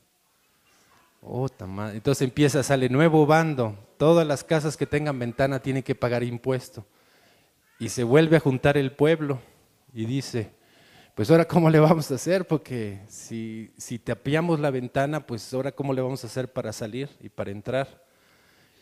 Oh, 1.21 1.47
Entonces 1.93 2.21
empieza, 2.21 2.63
sale 2.63 2.87
nuevo 2.87 3.25
bando, 3.25 3.77
todas 3.97 4.25
las 4.25 4.45
casas 4.45 4.77
que 4.77 4.85
tengan 4.85 5.19
ventana 5.19 5.59
tienen 5.59 5.83
que 5.83 5.95
pagar 5.95 6.23
impuesto. 6.23 6.85
Y 7.79 7.88
se 7.88 8.03
vuelve 8.03 8.36
a 8.36 8.41
juntar 8.41 8.77
el 8.77 8.91
pueblo 8.91 9.39
y 9.93 10.05
dice, 10.05 10.51
pues 11.15 11.31
ahora 11.31 11.45
cómo 11.45 11.69
le 11.69 11.79
vamos 11.79 12.12
a 12.12 12.15
hacer, 12.15 12.45
porque 12.45 13.00
si, 13.07 13.71
si 13.77 14.00
tapiamos 14.00 14.59
la 14.59 14.69
ventana, 14.69 15.25
pues 15.25 15.53
ahora 15.53 15.71
cómo 15.71 15.93
le 15.93 16.01
vamos 16.01 16.24
a 16.24 16.27
hacer 16.27 16.51
para 16.51 16.74
salir 16.74 17.09
y 17.21 17.29
para 17.29 17.51
entrar. 17.51 18.03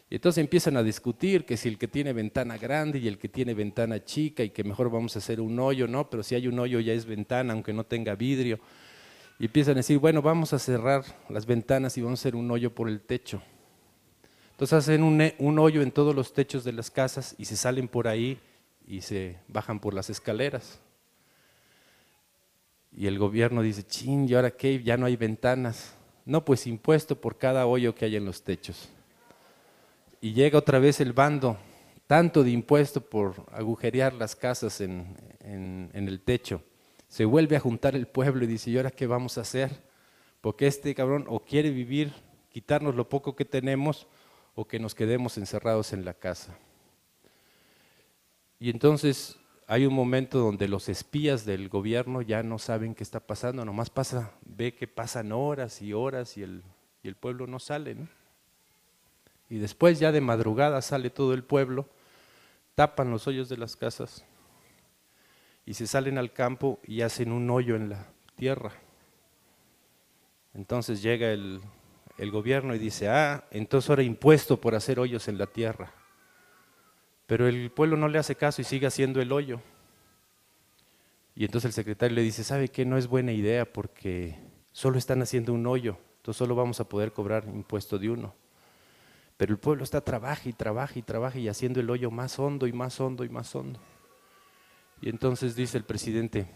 Y 0.10 0.16
entonces 0.16 0.42
empiezan 0.42 0.78
a 0.78 0.84
discutir 0.84 1.46
que 1.46 1.58
si 1.58 1.70
el 1.70 1.78
que 1.78 1.88
tiene 1.88 2.12
ventana 2.12 2.58
grande 2.58 2.98
y 2.98 3.08
el 3.08 3.20
que 3.20 3.30
tiene 3.30 3.54
ventana 3.54 4.04
chica 4.04 4.44
y 4.44 4.50
que 4.50 4.64
mejor 4.64 4.90
vamos 4.90 5.16
a 5.16 5.20
hacer 5.20 5.42
un 5.42 5.60
hoyo, 5.60 5.88
¿no? 5.88 6.10
Pero 6.10 6.24
si 6.24 6.34
hay 6.34 6.48
un 6.48 6.58
hoyo 6.58 6.80
ya 6.80 6.94
es 6.94 7.06
ventana, 7.06 7.54
aunque 7.54 7.74
no 7.74 7.84
tenga 7.84 8.16
vidrio. 8.16 8.60
Y 9.38 9.46
empiezan 9.46 9.74
a 9.74 9.76
decir, 9.76 10.00
bueno, 10.00 10.24
vamos 10.24 10.54
a 10.54 10.60
cerrar 10.60 11.04
las 11.30 11.46
ventanas 11.46 11.96
y 11.98 12.02
vamos 12.02 12.20
a 12.20 12.22
hacer 12.22 12.36
un 12.36 12.50
hoyo 12.50 12.74
por 12.74 12.90
el 12.90 13.02
techo. 13.02 13.44
Entonces 14.52 14.74
hacen 14.74 15.04
un, 15.04 15.22
un 15.38 15.60
hoyo 15.60 15.84
en 15.84 15.92
todos 15.92 16.16
los 16.16 16.34
techos 16.34 16.64
de 16.64 16.72
las 16.72 16.90
casas 16.90 17.36
y 17.38 17.46
se 17.46 17.56
salen 17.56 17.88
por 17.88 18.08
ahí 18.08 18.40
y 18.88 19.02
se 19.02 19.38
bajan 19.48 19.80
por 19.80 19.94
las 19.94 20.10
escaleras. 20.10 20.80
Y 22.92 23.06
el 23.06 23.20
gobierno 23.20 23.62
dice, 23.62 23.84
chin, 23.84 24.28
¿y 24.28 24.34
ahora 24.34 24.52
qué? 24.52 24.82
Ya 24.82 24.98
no 24.98 25.06
hay 25.06 25.16
ventanas. 25.16 25.94
No, 26.26 26.44
pues 26.44 26.66
impuesto 26.66 27.20
por 27.20 27.38
cada 27.38 27.68
hoyo 27.68 27.94
que 27.94 28.06
hay 28.06 28.16
en 28.16 28.26
los 28.26 28.44
techos 28.44 28.90
y 30.22 30.34
llega 30.34 30.58
otra 30.58 30.80
vez 30.80 31.00
el 31.00 31.14
bando, 31.14 31.58
tanto 32.08 32.44
de 32.44 32.52
impuesto 32.52 33.02
por 33.02 33.36
agujerear 33.52 34.14
las 34.14 34.36
casas 34.36 34.82
en, 34.82 35.16
el 35.94 36.22
techo. 36.22 36.62
Se 37.08 37.26
vuelve 37.26 37.56
a 37.56 37.62
juntar 37.62 37.96
el 37.96 38.08
pueblo 38.08 38.44
y 38.44 38.48
dice, 38.48 38.70
¿y 38.70 38.78
ahora 38.78 38.92
qué 38.92 39.08
vamos 39.08 39.38
a 39.38 39.42
hacer? 39.42 39.72
Porque 40.42 40.68
este 40.68 40.94
cabrón 40.94 41.26
o 41.28 41.40
quiere 41.40 41.70
vivir, 41.70 42.14
quitarnos 42.50 42.96
lo 42.96 43.08
poco 43.08 43.36
que 43.36 43.46
tenemos, 43.46 44.08
o 44.56 44.66
que 44.66 44.80
nos 44.80 44.96
quedemos 44.96 45.38
encerrados 45.38 45.94
en 45.94 46.04
la 46.04 46.16
casa. 46.16 46.58
Y 48.60 48.70
entonces 48.70 49.38
hay 49.68 49.86
un 49.86 49.94
momento 49.94 50.40
donde 50.40 50.68
los 50.68 50.90
espías 50.90 51.46
del 51.46 51.70
gobierno 51.70 52.22
ya 52.22 52.42
no 52.42 52.58
saben 52.58 52.96
qué 52.96 53.04
está 53.04 53.20
pasando, 53.20 53.66
nomás 53.66 53.90
pasa, 53.90 54.32
ve 54.46 54.74
que 54.74 54.88
pasan 54.88 55.32
horas 55.32 55.82
y 55.82 55.94
horas 55.94 56.38
y 56.38 56.44
el, 56.44 56.64
y 57.04 57.08
el 57.08 57.16
pueblo 57.16 57.48
no 57.48 57.60
sale. 57.60 57.98
Y 59.50 59.58
después 59.58 60.00
ya 60.00 60.12
de 60.12 60.22
madrugada 60.22 60.82
sale 60.82 61.10
todo 61.10 61.34
el 61.34 61.44
pueblo, 61.44 61.86
tapan 62.76 63.12
los 63.12 63.28
hoyos 63.28 63.50
de 63.50 63.58
las 63.58 63.76
casas 63.76 64.24
y 65.66 65.74
se 65.74 65.86
salen 65.86 66.18
al 66.18 66.32
campo 66.32 66.80
y 66.84 67.02
hacen 67.02 67.32
un 67.32 67.50
hoyo 67.50 67.76
en 67.76 67.90
la 67.90 68.08
tierra. 68.36 68.72
Entonces 70.54 71.02
llega 71.02 71.32
el, 71.32 71.62
el 72.18 72.32
gobierno 72.32 72.74
y 72.74 72.80
dice, 72.80 73.10
ah, 73.10 73.46
entonces 73.52 73.90
ahora 73.90 74.04
impuesto 74.04 74.60
por 74.60 74.76
hacer 74.76 75.00
hoyos 75.00 75.28
en 75.28 75.38
la 75.38 75.46
tierra. 75.46 75.92
Pero 77.28 77.48
el 77.48 77.70
pueblo 77.72 77.98
no 77.98 78.08
le 78.08 78.18
hace 78.18 78.36
caso 78.36 78.62
y 78.62 78.66
sigue 78.66 78.88
haciendo 78.88 79.22
el 79.22 79.32
hoyo. 79.32 79.62
Y 81.36 81.46
entonces 81.46 81.70
el 81.70 81.74
secretario 81.74 82.16
le 82.16 82.24
dice, 82.24 82.44
¿sabe 82.44 82.70
qué? 82.70 82.84
No 82.84 82.98
es 82.98 83.08
buena 83.08 83.32
idea 83.32 83.72
porque 83.72 84.40
solo 84.72 84.98
están 84.98 85.22
haciendo 85.22 85.54
un 85.54 85.68
hoyo, 85.68 85.98
entonces 86.18 86.40
solo 86.40 86.56
vamos 86.56 86.80
a 86.80 86.90
poder 86.90 87.12
cobrar 87.12 87.46
impuesto 87.46 88.00
de 88.00 88.10
uno. 88.10 88.34
Pero 89.38 89.54
el 89.54 89.60
pueblo 89.60 89.84
está 89.84 90.02
trabaja 90.02 90.50
y 90.50 90.54
trabaja 90.54 90.98
y 90.98 91.04
trabaja 91.04 91.38
y 91.38 91.48
haciendo 91.48 91.80
el 91.80 91.90
hoyo 91.92 92.10
más 92.10 92.40
hondo 92.40 92.66
y 92.66 92.74
más 92.74 93.00
hondo 93.00 93.24
y 93.24 93.30
más 93.30 93.54
hondo. 93.54 93.80
Y 95.00 95.10
entonces 95.10 95.56
dice 95.56 95.78
el 95.78 95.84
presidente, 95.84 96.48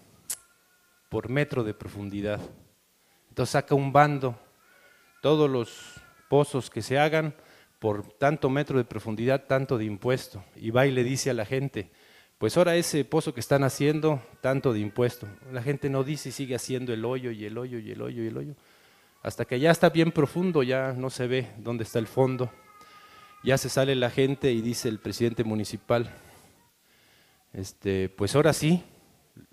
por 1.09 1.29
metro 1.29 1.63
de 1.63 1.73
profundidad. 1.73 2.39
Entonces 3.29 3.51
saca 3.51 3.75
un 3.75 3.93
bando, 3.93 4.35
todos 5.21 5.49
los 5.49 6.01
pozos 6.27 6.69
que 6.71 6.81
se 6.81 6.97
hagan, 6.97 7.35
por 7.81 8.03
tanto 8.03 8.51
metro 8.51 8.77
de 8.77 8.85
profundidad, 8.85 9.47
tanto 9.47 9.79
de 9.79 9.85
impuesto. 9.85 10.43
Y 10.55 10.69
va 10.69 10.85
y 10.85 10.91
le 10.91 11.03
dice 11.03 11.31
a 11.31 11.33
la 11.33 11.45
gente, 11.45 11.89
pues 12.37 12.55
ahora 12.55 12.75
ese 12.75 13.03
pozo 13.05 13.33
que 13.33 13.39
están 13.39 13.63
haciendo, 13.63 14.21
tanto 14.39 14.71
de 14.71 14.79
impuesto. 14.79 15.27
La 15.51 15.63
gente 15.63 15.89
no 15.89 16.03
dice 16.03 16.29
y 16.29 16.31
sigue 16.31 16.53
haciendo 16.53 16.93
el 16.93 17.03
hoyo 17.03 17.31
y 17.31 17.43
el 17.43 17.57
hoyo 17.57 17.79
y 17.79 17.89
el 17.89 18.03
hoyo 18.03 18.23
y 18.23 18.27
el 18.27 18.37
hoyo. 18.37 18.53
Hasta 19.23 19.45
que 19.45 19.59
ya 19.59 19.71
está 19.71 19.89
bien 19.89 20.11
profundo, 20.11 20.61
ya 20.61 20.93
no 20.93 21.09
se 21.09 21.25
ve 21.25 21.47
dónde 21.57 21.83
está 21.83 21.97
el 21.97 22.05
fondo. 22.05 22.51
Ya 23.43 23.57
se 23.57 23.67
sale 23.67 23.95
la 23.95 24.11
gente 24.11 24.51
y 24.51 24.61
dice 24.61 24.87
el 24.87 24.99
presidente 24.99 25.43
municipal, 25.43 26.07
este, 27.51 28.09
pues 28.09 28.35
ahora 28.35 28.53
sí, 28.53 28.83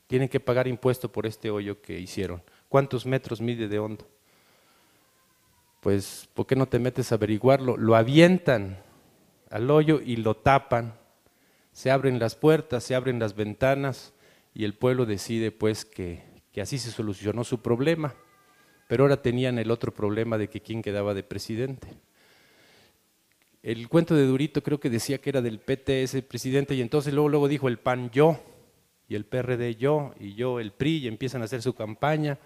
tienen 0.07 0.29
que 0.29 0.39
pagar 0.39 0.69
impuesto 0.69 1.11
por 1.11 1.25
este 1.25 1.49
hoyo 1.49 1.81
que 1.81 1.99
hicieron. 1.99 2.43
¿Cuántos 2.69 3.07
metros 3.07 3.41
mide 3.41 3.69
de 3.69 3.79
hondo? 3.79 4.07
Pues 5.81 6.29
¿por 6.35 6.47
qué 6.47 6.57
no 6.57 6.67
te 6.67 6.79
metes 6.79 7.13
a 7.13 7.17
averiguarlo? 7.17 7.77
Lo 7.77 7.97
avientan 7.97 8.83
al 9.51 9.71
hoyo 9.71 10.01
y 10.05 10.17
lo 10.17 10.37
tapan. 10.37 10.95
Se 11.73 11.91
abren 11.91 12.19
las 12.19 12.35
puertas, 12.35 12.85
se 12.85 12.95
abren 12.95 13.19
las 13.19 13.37
ventanas 13.37 14.13
y 14.55 14.65
el 14.65 14.75
pueblo 14.75 15.07
decide 15.07 15.53
pues 15.53 15.85
que, 15.85 16.25
que 16.53 16.61
así 16.61 16.79
se 16.79 16.91
solucionó 16.91 17.45
su 17.45 17.61
problema. 17.63 18.15
Pero 18.89 19.05
ahora 19.05 19.23
tenían 19.23 19.59
el 19.59 19.71
otro 19.71 19.93
problema 19.93 20.39
de 20.39 20.49
que 20.49 20.61
quién 20.61 20.83
quedaba 20.83 21.15
de 21.15 21.23
presidente. 21.23 21.89
El 23.63 23.89
cuento 23.89 24.15
de 24.15 24.27
Durito 24.27 24.63
creo 24.63 24.81
que 24.81 24.91
decía 24.91 25.19
que 25.19 25.31
era 25.31 25.43
del 25.43 25.59
PT 25.59 26.03
ese 26.03 26.23
presidente 26.23 26.75
y 26.75 26.81
entonces 26.81 27.13
luego, 27.13 27.29
luego 27.29 27.49
dijo 27.49 27.69
el 27.69 27.79
PAN 27.79 28.11
yo 28.11 28.41
y 29.09 29.15
el 29.15 29.25
PRD 29.25 29.77
yo 29.77 30.15
y 30.19 30.35
yo 30.35 30.61
el 30.61 30.73
PRI 30.73 30.99
y 30.99 31.09
empiezan 31.09 31.43
a 31.43 31.47
hacer 31.47 31.61
su 31.61 31.75
campaña 31.75 32.39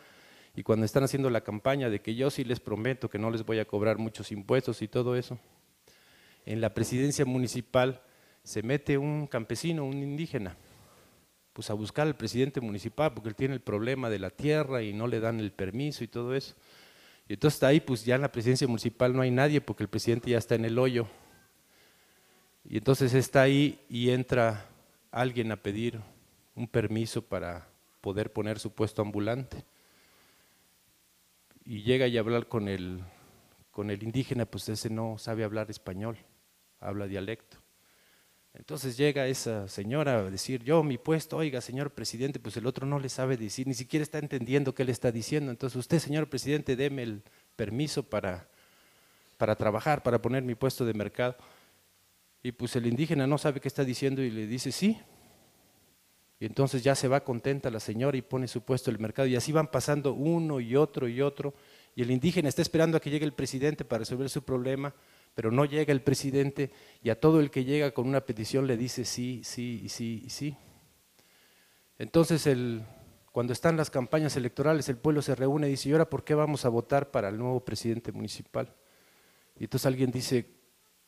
y 0.55 0.63
cuando 0.63 0.85
están 0.85 1.05
haciendo 1.05 1.31
la 1.31 1.41
campaña 1.41 1.89
de 1.89 2.01
que 2.01 2.15
yo 2.15 2.31
sí 2.31 2.45
les 2.45 2.61
prometo 2.61 3.09
que 3.09 3.19
no 3.19 3.31
les 3.31 3.45
voy 3.45 3.59
a 3.59 3.65
cobrar 3.65 3.99
muchos 3.99 4.33
impuestos 4.33 4.83
y 4.83 4.89
todo 4.89 5.17
eso, 5.17 5.39
en 6.45 6.61
la 6.61 6.75
presidencia 6.75 7.25
municipal 7.25 8.03
se 8.43 8.63
mete 8.63 8.99
un 8.99 9.27
campesino, 9.27 9.85
un 9.85 10.03
indígena, 10.03 10.57
pues 11.53 11.71
a 11.71 11.75
buscar 11.75 12.07
al 12.07 12.17
presidente 12.17 12.61
municipal 12.61 13.15
porque 13.15 13.31
él 13.31 13.35
tiene 13.35 13.55
el 13.55 13.61
problema 13.61 14.11
de 14.11 14.19
la 14.19 14.31
tierra 14.31 14.83
y 14.83 14.93
no 14.93 15.07
le 15.07 15.21
dan 15.21 15.41
el 15.41 15.53
permiso 15.53 16.05
y 16.05 16.09
todo 16.09 16.35
eso. 16.35 16.55
Y 17.29 17.35
entonces 17.35 17.57
está 17.57 17.69
ahí, 17.69 17.81
pues 17.81 18.05
ya 18.05 18.17
en 18.17 18.23
la 18.23 18.33
presidencia 18.33 18.67
municipal 18.67 19.15
no 19.15 19.23
hay 19.23 19.31
nadie 19.31 19.61
porque 19.61 19.85
el 19.85 19.89
presidente 19.89 20.31
ya 20.31 20.39
está 20.39 20.55
en 20.55 20.65
el 20.65 20.79
hoyo. 20.79 21.07
Y 22.65 22.79
entonces 22.79 23.15
está 23.15 23.43
ahí 23.43 23.81
y 23.89 24.11
entra 24.11 24.67
alguien 25.11 25.51
a 25.53 25.57
pedir 25.57 26.01
un 26.55 26.69
permiso 26.69 27.23
para 27.23 27.69
poder 28.01 28.33
poner 28.33 28.59
su 28.59 28.73
puesto 28.73 29.01
ambulante 29.01 29.65
y 31.65 31.83
llega 31.83 32.07
y 32.07 32.19
hablar 32.19 32.49
con 32.49 32.69
el, 32.69 33.03
con 33.71 33.91
el 33.91 34.03
indígena, 34.03 34.47
pues 34.47 34.69
ese 34.69 34.91
no 34.91 35.19
sabe 35.19 35.45
hablar 35.45 35.71
español, 35.71 36.19
habla 36.81 37.07
dialecto. 37.07 37.59
Entonces 38.55 38.99
llega 38.99 39.27
esa 39.29 39.67
señora 39.67 40.19
a 40.19 40.31
decir, 40.31 40.63
yo 40.63 40.83
mi 40.83 40.99
puesto, 40.99 41.39
oiga 41.39 41.63
señor 41.63 41.93
presidente, 41.93 42.39
pues 42.39 42.57
el 42.59 42.67
otro 42.67 42.87
no 42.87 42.99
le 42.99 43.09
sabe 43.09 43.39
decir, 43.39 43.67
ni 43.67 43.75
siquiera 43.75 44.03
está 44.03 44.19
entendiendo 44.19 44.75
qué 44.75 44.85
le 44.85 44.93
está 44.93 45.11
diciendo. 45.11 45.51
Entonces 45.51 45.77
usted 45.77 45.99
señor 46.01 46.29
presidente, 46.29 46.77
deme 46.77 47.03
el 47.03 47.23
permiso 47.57 48.03
para, 48.03 48.49
para 49.39 49.57
trabajar, 49.57 50.03
para 50.03 50.21
poner 50.21 50.43
mi 50.43 50.55
puesto 50.55 50.85
de 50.85 50.93
mercado. 50.93 51.37
Y 52.43 52.53
pues 52.53 52.77
el 52.77 52.87
indígena 52.87 53.27
no 53.27 53.39
sabe 53.39 53.61
qué 53.61 53.69
está 53.69 53.85
diciendo 53.85 54.21
y 54.21 54.31
le 54.31 54.47
dice, 54.47 54.71
sí, 54.71 55.01
y 56.43 56.47
entonces 56.47 56.83
ya 56.83 56.97
se 56.97 57.07
va 57.07 57.23
contenta 57.23 57.71
la 57.71 57.79
señora 57.79 58.17
y 58.17 58.23
pone 58.23 58.49
su 58.49 58.63
puesto 58.63 58.91
en 58.91 58.97
el 58.97 59.01
mercado. 59.01 59.29
Y 59.29 59.37
así 59.37 59.53
van 59.53 59.69
pasando 59.69 60.13
uno 60.13 60.59
y 60.59 60.75
otro 60.75 61.07
y 61.07 61.21
otro. 61.21 61.55
Y 61.95 62.03
el 62.03 62.11
indígena 62.11 62.49
está 62.49 62.63
esperando 62.63 62.97
a 62.97 63.01
que 63.01 63.11
llegue 63.11 63.25
el 63.25 63.33
presidente 63.33 63.85
para 63.85 64.01
resolver 64.01 64.29
su 64.29 64.43
problema, 64.43 64.93
pero 65.37 65.53
no 65.53 65.65
llega 65.65 65.93
el 65.93 66.03
presidente 66.03 66.73
y 67.01 67.11
a 67.11 67.21
todo 67.21 67.39
el 67.39 67.49
que 67.49 67.65
llega 67.65 67.93
con 67.93 68.09
una 68.09 68.23
petición 68.23 68.67
le 68.67 68.77
dice 68.77 69.05
sí, 69.05 69.43
sí, 69.45 69.89
sí, 69.89 70.25
sí. 70.29 70.57
Entonces 71.97 72.45
el, 72.49 72.83
cuando 73.31 73.53
están 73.53 73.77
las 73.77 73.91
campañas 73.91 74.37
electorales 74.37 74.89
el 74.89 74.97
pueblo 74.97 75.23
se 75.23 75.37
reúne 75.37 75.69
y 75.69 75.71
dice, 75.71 75.91
¿y 75.91 75.93
ahora 75.93 76.11
por 76.11 76.25
qué 76.25 76.35
vamos 76.35 76.65
a 76.65 76.71
votar 76.71 77.13
para 77.13 77.29
el 77.29 77.39
nuevo 77.39 77.65
presidente 77.65 78.11
municipal? 78.11 78.75
Y 79.61 79.63
entonces 79.63 79.87
alguien 79.87 80.11
dice, 80.11 80.45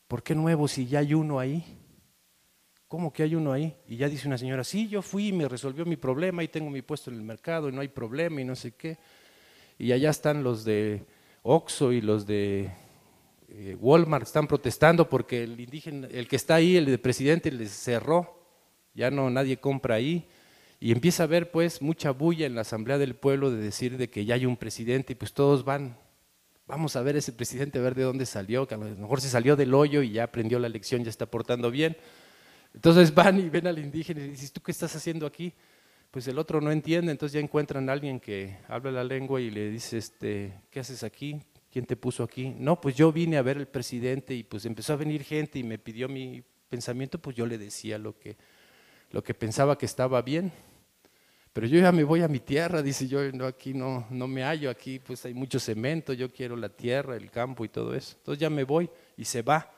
¿por 0.06 0.22
qué 0.22 0.36
nuevo 0.36 0.68
si 0.68 0.86
ya 0.86 1.00
hay 1.00 1.12
uno 1.12 1.40
ahí? 1.40 1.83
¿Cómo 2.94 3.12
que 3.12 3.24
hay 3.24 3.34
uno 3.34 3.52
ahí? 3.52 3.74
Y 3.88 3.96
ya 3.96 4.08
dice 4.08 4.28
una 4.28 4.38
señora, 4.38 4.62
sí, 4.62 4.86
yo 4.86 5.02
fui 5.02 5.26
y 5.26 5.32
me 5.32 5.48
resolvió 5.48 5.84
mi 5.84 5.96
problema 5.96 6.44
y 6.44 6.46
tengo 6.46 6.70
mi 6.70 6.80
puesto 6.80 7.10
en 7.10 7.16
el 7.16 7.24
mercado 7.24 7.68
y 7.68 7.72
no 7.72 7.80
hay 7.80 7.88
problema 7.88 8.40
y 8.40 8.44
no 8.44 8.54
sé 8.54 8.70
qué. 8.70 8.98
Y 9.80 9.90
allá 9.90 10.10
están 10.10 10.44
los 10.44 10.64
de 10.64 11.02
Oxxo 11.42 11.90
y 11.90 12.00
los 12.00 12.24
de 12.24 12.70
eh, 13.48 13.76
Walmart, 13.80 14.22
están 14.28 14.46
protestando 14.46 15.08
porque 15.08 15.42
el 15.42 15.58
indígena, 15.58 16.06
el 16.08 16.28
que 16.28 16.36
está 16.36 16.54
ahí, 16.54 16.76
el 16.76 16.84
de 16.86 16.96
presidente, 16.98 17.50
les 17.50 17.72
cerró, 17.72 18.38
ya 18.94 19.10
no 19.10 19.28
nadie 19.28 19.56
compra 19.56 19.96
ahí. 19.96 20.28
Y 20.78 20.92
empieza 20.92 21.24
a 21.24 21.26
haber 21.26 21.50
pues 21.50 21.82
mucha 21.82 22.12
bulla 22.12 22.46
en 22.46 22.54
la 22.54 22.60
asamblea 22.60 22.96
del 22.96 23.16
pueblo 23.16 23.50
de 23.50 23.56
decir 23.60 23.96
de 23.96 24.08
que 24.08 24.24
ya 24.24 24.36
hay 24.36 24.46
un 24.46 24.56
presidente 24.56 25.14
y 25.14 25.16
pues 25.16 25.32
todos 25.32 25.64
van, 25.64 25.98
vamos 26.68 26.94
a 26.94 27.02
ver 27.02 27.16
ese 27.16 27.32
presidente, 27.32 27.80
a 27.80 27.82
ver 27.82 27.96
de 27.96 28.04
dónde 28.04 28.24
salió, 28.24 28.68
que 28.68 28.76
a 28.76 28.78
lo 28.78 28.84
mejor 28.84 29.20
se 29.20 29.28
salió 29.28 29.56
del 29.56 29.74
hoyo 29.74 30.00
y 30.00 30.12
ya 30.12 30.22
aprendió 30.22 30.60
la 30.60 30.68
lección, 30.68 31.02
ya 31.02 31.10
está 31.10 31.26
portando 31.26 31.72
bien. 31.72 31.96
Entonces 32.74 33.14
van 33.14 33.38
y 33.38 33.48
ven 33.48 33.66
al 33.66 33.78
indígena 33.78 34.20
y 34.20 34.30
dicen, 34.30 34.50
¿tú 34.52 34.60
qué 34.60 34.72
estás 34.72 34.94
haciendo 34.94 35.26
aquí? 35.26 35.52
Pues 36.10 36.28
el 36.28 36.38
otro 36.38 36.60
no 36.60 36.70
entiende, 36.70 37.12
entonces 37.12 37.34
ya 37.34 37.40
encuentran 37.40 37.88
a 37.88 37.92
alguien 37.92 38.20
que 38.20 38.58
habla 38.68 38.90
la 38.90 39.04
lengua 39.04 39.40
y 39.40 39.50
le 39.50 39.70
dice, 39.70 39.98
este, 39.98 40.52
¿qué 40.70 40.80
haces 40.80 41.02
aquí? 41.02 41.40
¿Quién 41.72 41.86
te 41.86 41.96
puso 41.96 42.22
aquí? 42.22 42.54
No, 42.58 42.80
pues 42.80 42.94
yo 42.94 43.10
vine 43.12 43.36
a 43.36 43.42
ver 43.42 43.58
al 43.58 43.66
presidente 43.66 44.34
y 44.34 44.44
pues 44.44 44.64
empezó 44.64 44.92
a 44.92 44.96
venir 44.96 45.24
gente 45.24 45.58
y 45.58 45.64
me 45.64 45.78
pidió 45.78 46.08
mi 46.08 46.42
pensamiento, 46.68 47.18
pues 47.18 47.36
yo 47.36 47.46
le 47.46 47.58
decía 47.58 47.98
lo 47.98 48.18
que, 48.18 48.36
lo 49.10 49.22
que 49.22 49.34
pensaba 49.34 49.78
que 49.78 49.86
estaba 49.86 50.22
bien. 50.22 50.52
Pero 51.52 51.68
yo 51.68 51.78
ya 51.80 51.92
me 51.92 52.02
voy 52.02 52.22
a 52.22 52.28
mi 52.28 52.40
tierra, 52.40 52.82
dice 52.82 53.06
yo, 53.06 53.30
no, 53.32 53.46
aquí 53.46 53.74
no, 53.74 54.06
no 54.10 54.26
me 54.26 54.42
hallo, 54.42 54.70
aquí 54.70 54.98
pues 54.98 55.24
hay 55.24 55.34
mucho 55.34 55.60
cemento, 55.60 56.12
yo 56.12 56.32
quiero 56.32 56.56
la 56.56 56.68
tierra, 56.68 57.16
el 57.16 57.30
campo 57.30 57.64
y 57.64 57.68
todo 57.68 57.94
eso. 57.94 58.16
Entonces 58.18 58.40
ya 58.40 58.50
me 58.50 58.64
voy 58.64 58.90
y 59.16 59.24
se 59.24 59.42
va. 59.42 59.70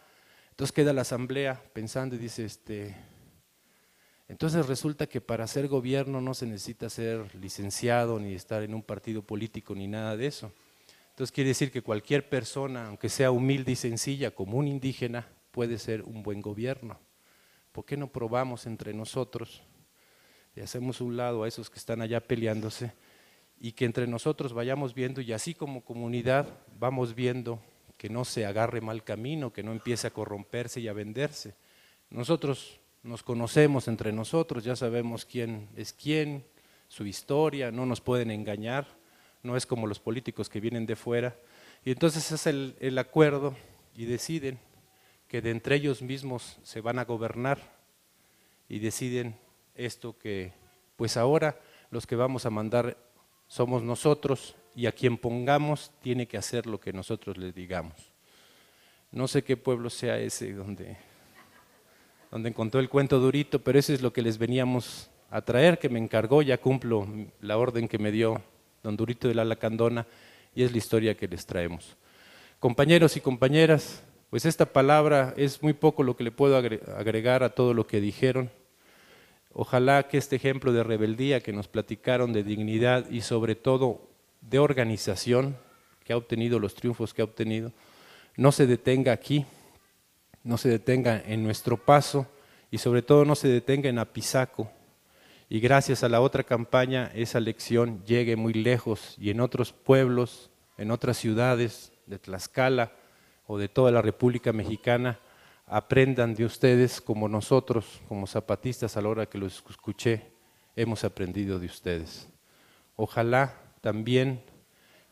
Entonces 0.57 0.73
queda 0.73 0.95
la 0.95 1.03
asamblea 1.03 1.63
pensando 1.75 2.17
y 2.17 2.19
dice, 2.19 2.47
este, 2.47 2.97
entonces 4.27 4.65
resulta 4.65 5.07
que 5.07 5.21
para 5.21 5.47
ser 5.47 5.69
gobierno 5.69 6.23
no 6.23 6.33
se 6.33 6.47
necesita 6.47 6.89
ser 6.89 7.35
licenciado 7.35 8.19
ni 8.19 8.33
estar 8.33 8.63
en 8.63 8.73
un 8.73 8.83
partido 8.83 9.21
político 9.21 9.75
ni 9.75 9.87
nada 9.87 10.17
de 10.17 10.29
eso. 10.29 10.51
Entonces 11.11 11.31
quiere 11.31 11.49
decir 11.49 11.71
que 11.71 11.83
cualquier 11.83 12.31
persona, 12.31 12.87
aunque 12.87 13.11
sea 13.11 13.33
humilde 13.33 13.73
y 13.73 13.77
sencilla 13.77 14.31
como 14.31 14.57
un 14.57 14.67
indígena, 14.67 15.29
puede 15.51 15.77
ser 15.77 16.01
un 16.01 16.23
buen 16.23 16.41
gobierno. 16.41 16.99
¿Por 17.71 17.85
qué 17.85 17.99
no 17.99 18.11
probamos 18.11 18.65
entre 18.65 18.95
nosotros 18.95 19.63
y 20.55 20.63
hacemos 20.63 21.03
un 21.03 21.19
lado 21.19 21.43
a 21.43 21.49
esos 21.49 21.69
que 21.69 21.79
están 21.79 22.01
allá 22.01 22.21
peleándose 22.21 22.95
y 23.61 23.73
que 23.73 23.85
entre 23.85 24.07
nosotros 24.07 24.55
vayamos 24.55 24.95
viendo 24.95 25.21
y 25.21 25.35
así 25.35 25.53
como 25.53 25.85
comunidad 25.85 26.49
vamos 26.79 27.15
viendo 27.15 27.61
que 27.97 28.09
no 28.09 28.25
se 28.25 28.47
agarre 28.47 28.81
mal 28.81 29.05
camino, 29.05 29.53
que 29.53 29.63
no 29.63 29.73
empiece 29.73 30.07
a 30.07 30.13
corromperse 30.13 30.81
y 30.81 30.89
a 30.89 30.93
venderse. 30.93 31.55
Nosotros 32.11 32.81
nos 33.03 33.23
conocemos 33.23 33.89
entre 33.89 34.13
nosotros, 34.13 34.65
ya 34.65 34.77
sabemos 34.77 35.25
quién 35.25 35.69
es 35.77 35.93
quién, 35.93 36.45
su 36.89 37.07
historia, 37.07 37.71
no 37.71 37.87
nos 37.87 38.01
pueden 38.01 38.31
engañar, 38.31 38.87
no 39.43 39.57
es 39.57 39.67
como 39.67 39.87
los 39.87 39.99
políticos 39.99 40.49
que 40.49 40.61
vienen 40.61 40.87
de 40.87 40.97
fuera. 40.97 41.37
Y 41.85 41.93
entonces 41.93 42.31
es 42.33 42.47
el, 42.47 42.99
acuerdo 42.99 43.55
y 43.95 44.05
deciden 44.05 44.59
que 45.29 45.41
de 45.41 45.51
entre 45.51 45.77
ellos 45.77 46.03
mismos 46.03 46.59
se 46.63 46.81
van 46.81 46.99
a 46.99 47.05
gobernar 47.05 47.59
y 48.69 48.79
deciden 48.79 49.39
esto 49.75 50.19
que 50.19 50.53
pues 50.97 51.17
ahora 51.17 51.61
los 51.91 52.07
que 52.07 52.17
vamos 52.17 52.47
a 52.47 52.51
mandar 52.51 52.97
somos 53.47 53.83
nosotros 53.83 54.57
y 54.77 54.85
a 54.85 54.93
quien 54.93 55.17
pongamos 55.17 55.91
tiene 56.03 56.29
que 56.29 56.37
hacer 56.37 56.67
lo 56.67 56.79
que 56.79 56.93
nosotros 56.93 57.39
le 57.39 57.51
digamos. 57.51 57.95
No 59.11 59.27
sé 59.27 59.43
qué 59.43 59.57
pueblo 59.57 59.89
sea 59.89 60.19
ese 60.19 60.53
donde, 60.53 60.99
donde 62.31 62.51
encontró 62.51 62.79
el 62.79 62.91
cuento 62.91 63.19
durito, 63.19 63.59
pero 63.59 63.79
eso 63.79 63.95
es 63.95 64.03
lo 64.03 64.13
que 64.13 64.21
les 64.21 64.37
veníamos 64.37 65.11
a 65.31 65.41
traer, 65.41 65.79
que 65.79 65.89
me 65.89 65.99
encargó, 65.99 66.43
ya 66.43 66.59
cumplo 66.59 67.09
la 67.41 67.57
orden 67.57 67.89
que 67.89 67.99
me 67.99 68.13
dio 68.13 68.43
don 68.83 68.97
Durito 68.97 69.27
de 69.29 69.35
la 69.35 69.47
Lacandona 69.47 70.07
y 70.55 70.63
es 70.63 70.73
la 70.73 70.79
historia 70.79 71.17
que 71.17 71.27
les 71.27 71.47
traemos. 71.47 71.97
Compañeros 72.61 73.17
y 73.17 73.21
compañeras, 73.21 74.03
pues 74.29 74.45
esta 74.45 74.67
palabra 74.67 75.33
es 75.39 75.63
muy 75.63 75.73
poco 75.73 76.03
lo 76.03 76.17
que 76.17 76.25
le 76.25 76.33
puedo 76.33 76.57
agregar 76.57 77.43
a 77.43 77.51
todo 77.51 77.73
lo 77.73 77.87
que 77.87 78.01
dijeron. 78.03 78.51
Ojalá 79.55 80.07
que 80.07 80.19
este 80.19 80.37
ejemplo 80.37 80.73
de 80.73 80.85
rebeldía 80.85 81.41
que 81.41 81.55
nos 81.55 81.67
platicaron, 81.67 82.35
de 82.35 82.45
dignidad 82.45 83.09
y 83.11 83.23
sobre 83.23 83.55
todo 83.55 84.16
de 84.49 84.59
organización 84.59 85.57
que 86.05 86.13
ha 86.13 86.17
obtenido, 86.17 86.59
los 86.59 86.75
triunfos 86.75 87.13
que 87.13 87.23
ha 87.23 87.25
obtenido, 87.25 87.73
no 88.37 88.53
se 88.53 88.67
detenga 88.67 89.13
aquí, 89.13 89.45
no 90.45 90.57
se 90.57 90.69
detenga 90.69 91.21
en 91.27 91.43
nuestro 91.43 91.77
paso 91.77 92.27
y 92.71 92.79
sobre 92.79 93.03
todo 93.03 93.25
no 93.25 93.35
se 93.35 93.49
detenga 93.49 93.89
en 93.89 93.99
Apizaco. 93.99 94.71
Y 95.49 95.61
gracias 95.61 96.05
a 96.05 96.09
la 96.09 96.21
otra 96.21 96.45
campaña 96.45 97.11
esa 97.15 97.41
lección 97.41 98.05
llegue 98.05 98.37
muy 98.37 98.53
lejos 98.53 99.17
y 99.19 99.31
en 99.31 99.41
otros 99.41 99.73
pueblos, 99.73 100.51
en 100.77 100.91
otras 100.91 101.17
ciudades 101.17 101.93
de 102.07 102.19
Tlaxcala 102.19 102.93
o 103.47 103.59
de 103.59 103.69
toda 103.69 103.91
la 103.91 104.03
República 104.03 104.53
Mexicana 104.53 105.19
aprendan 105.67 106.35
de 106.35 106.45
ustedes 106.45 107.01
como 107.01 107.29
nosotros, 107.29 108.01
como 108.09 108.27
zapatistas 108.27 108.97
a 108.97 109.01
la 109.03 109.09
hora 109.09 109.27
que 109.27 109.39
los 109.39 109.65
escuché, 109.69 110.31
hemos 110.77 111.03
aprendido 111.03 111.59
de 111.59 111.67
ustedes. 111.67 112.29
Ojalá 112.95 113.66
también 113.87 114.43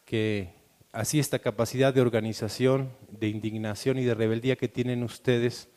que 0.05 0.53
así 0.91 1.21
esta 1.21 1.39
capacidad 1.39 1.95
de 1.95 2.01
organización, 2.01 2.91
de 3.09 3.29
indignación 3.29 4.01
y 4.01 4.05
de 4.05 4.15
rebeldía 4.15 4.57
que 4.57 4.67
tienen 4.67 5.05
ustedes, 5.05 5.69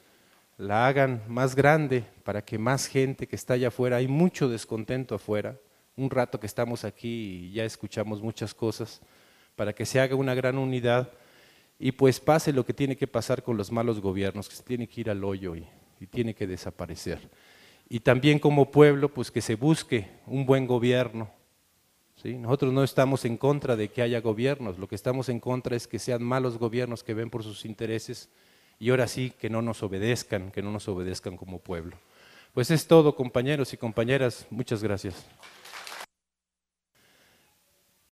la 0.57 0.87
hagan 0.87 1.21
más 1.27 1.55
grande 1.55 2.05
para 2.23 2.43
que 2.43 2.57
más 2.57 2.87
gente 2.87 3.27
que 3.27 3.35
está 3.35 3.53
allá 3.53 3.67
afuera, 3.67 3.97
hay 3.97 4.07
mucho 4.07 4.49
descontento 4.49 5.13
afuera, 5.13 5.59
un 5.95 6.09
rato 6.09 6.39
que 6.39 6.47
estamos 6.47 6.85
aquí 6.85 7.49
y 7.49 7.51
ya 7.51 7.65
escuchamos 7.65 8.19
muchas 8.19 8.55
cosas, 8.55 8.99
para 9.55 9.73
que 9.73 9.85
se 9.85 9.99
haga 9.99 10.15
una 10.15 10.33
gran 10.33 10.57
unidad 10.57 11.11
y 11.77 11.91
pues 11.91 12.19
pase 12.19 12.51
lo 12.51 12.65
que 12.65 12.73
tiene 12.73 12.97
que 12.97 13.05
pasar 13.05 13.43
con 13.43 13.57
los 13.57 13.71
malos 13.71 14.01
gobiernos, 14.01 14.49
que 14.49 14.55
se 14.55 14.63
tiene 14.63 14.87
que 14.87 15.01
ir 15.01 15.11
al 15.11 15.23
hoyo 15.23 15.55
y, 15.55 15.67
tiene 16.09 16.33
que 16.33 16.47
desaparecer. 16.47 17.19
Y 17.87 17.99
también 17.99 18.39
como 18.39 18.71
pueblo, 18.71 19.13
pues 19.13 19.29
que 19.29 19.41
se 19.41 19.53
busque 19.53 20.09
un 20.25 20.47
buen 20.47 20.65
gobierno. 20.65 21.36
Nosotros 22.23 22.73
no 22.73 22.83
estamos 22.83 23.25
en 23.25 23.37
contra 23.37 23.75
de 23.75 23.89
que 23.89 24.01
haya 24.01 24.21
gobiernos, 24.21 24.79
lo 24.79 24.87
que 24.87 24.95
estamos 24.95 25.29
en 25.29 25.39
contra 25.39 25.75
es 25.75 25.87
que 25.87 25.99
sean 25.99 26.23
malos 26.23 26.57
gobiernos 26.57 27.03
que 27.03 27.13
ven 27.13 27.29
por 27.29 27.43
sus 27.43 27.63
intereses 27.63 28.29
y 28.79 28.89
ahora 28.89 29.07
sí 29.07 29.31
que 29.39 29.49
no 29.49 29.61
nos 29.61 29.83
obedezcan, 29.83 30.51
que 30.51 30.61
no 30.61 30.71
nos 30.71 30.87
obedezcan 30.87 31.37
como 31.37 31.59
pueblo. 31.59 31.97
Pues 32.53 32.71
es 32.71 32.87
todo, 32.87 33.15
compañeros 33.15 33.71
y 33.73 33.77
compañeras. 33.77 34.47
Muchas 34.49 34.81
gracias. 34.81 35.25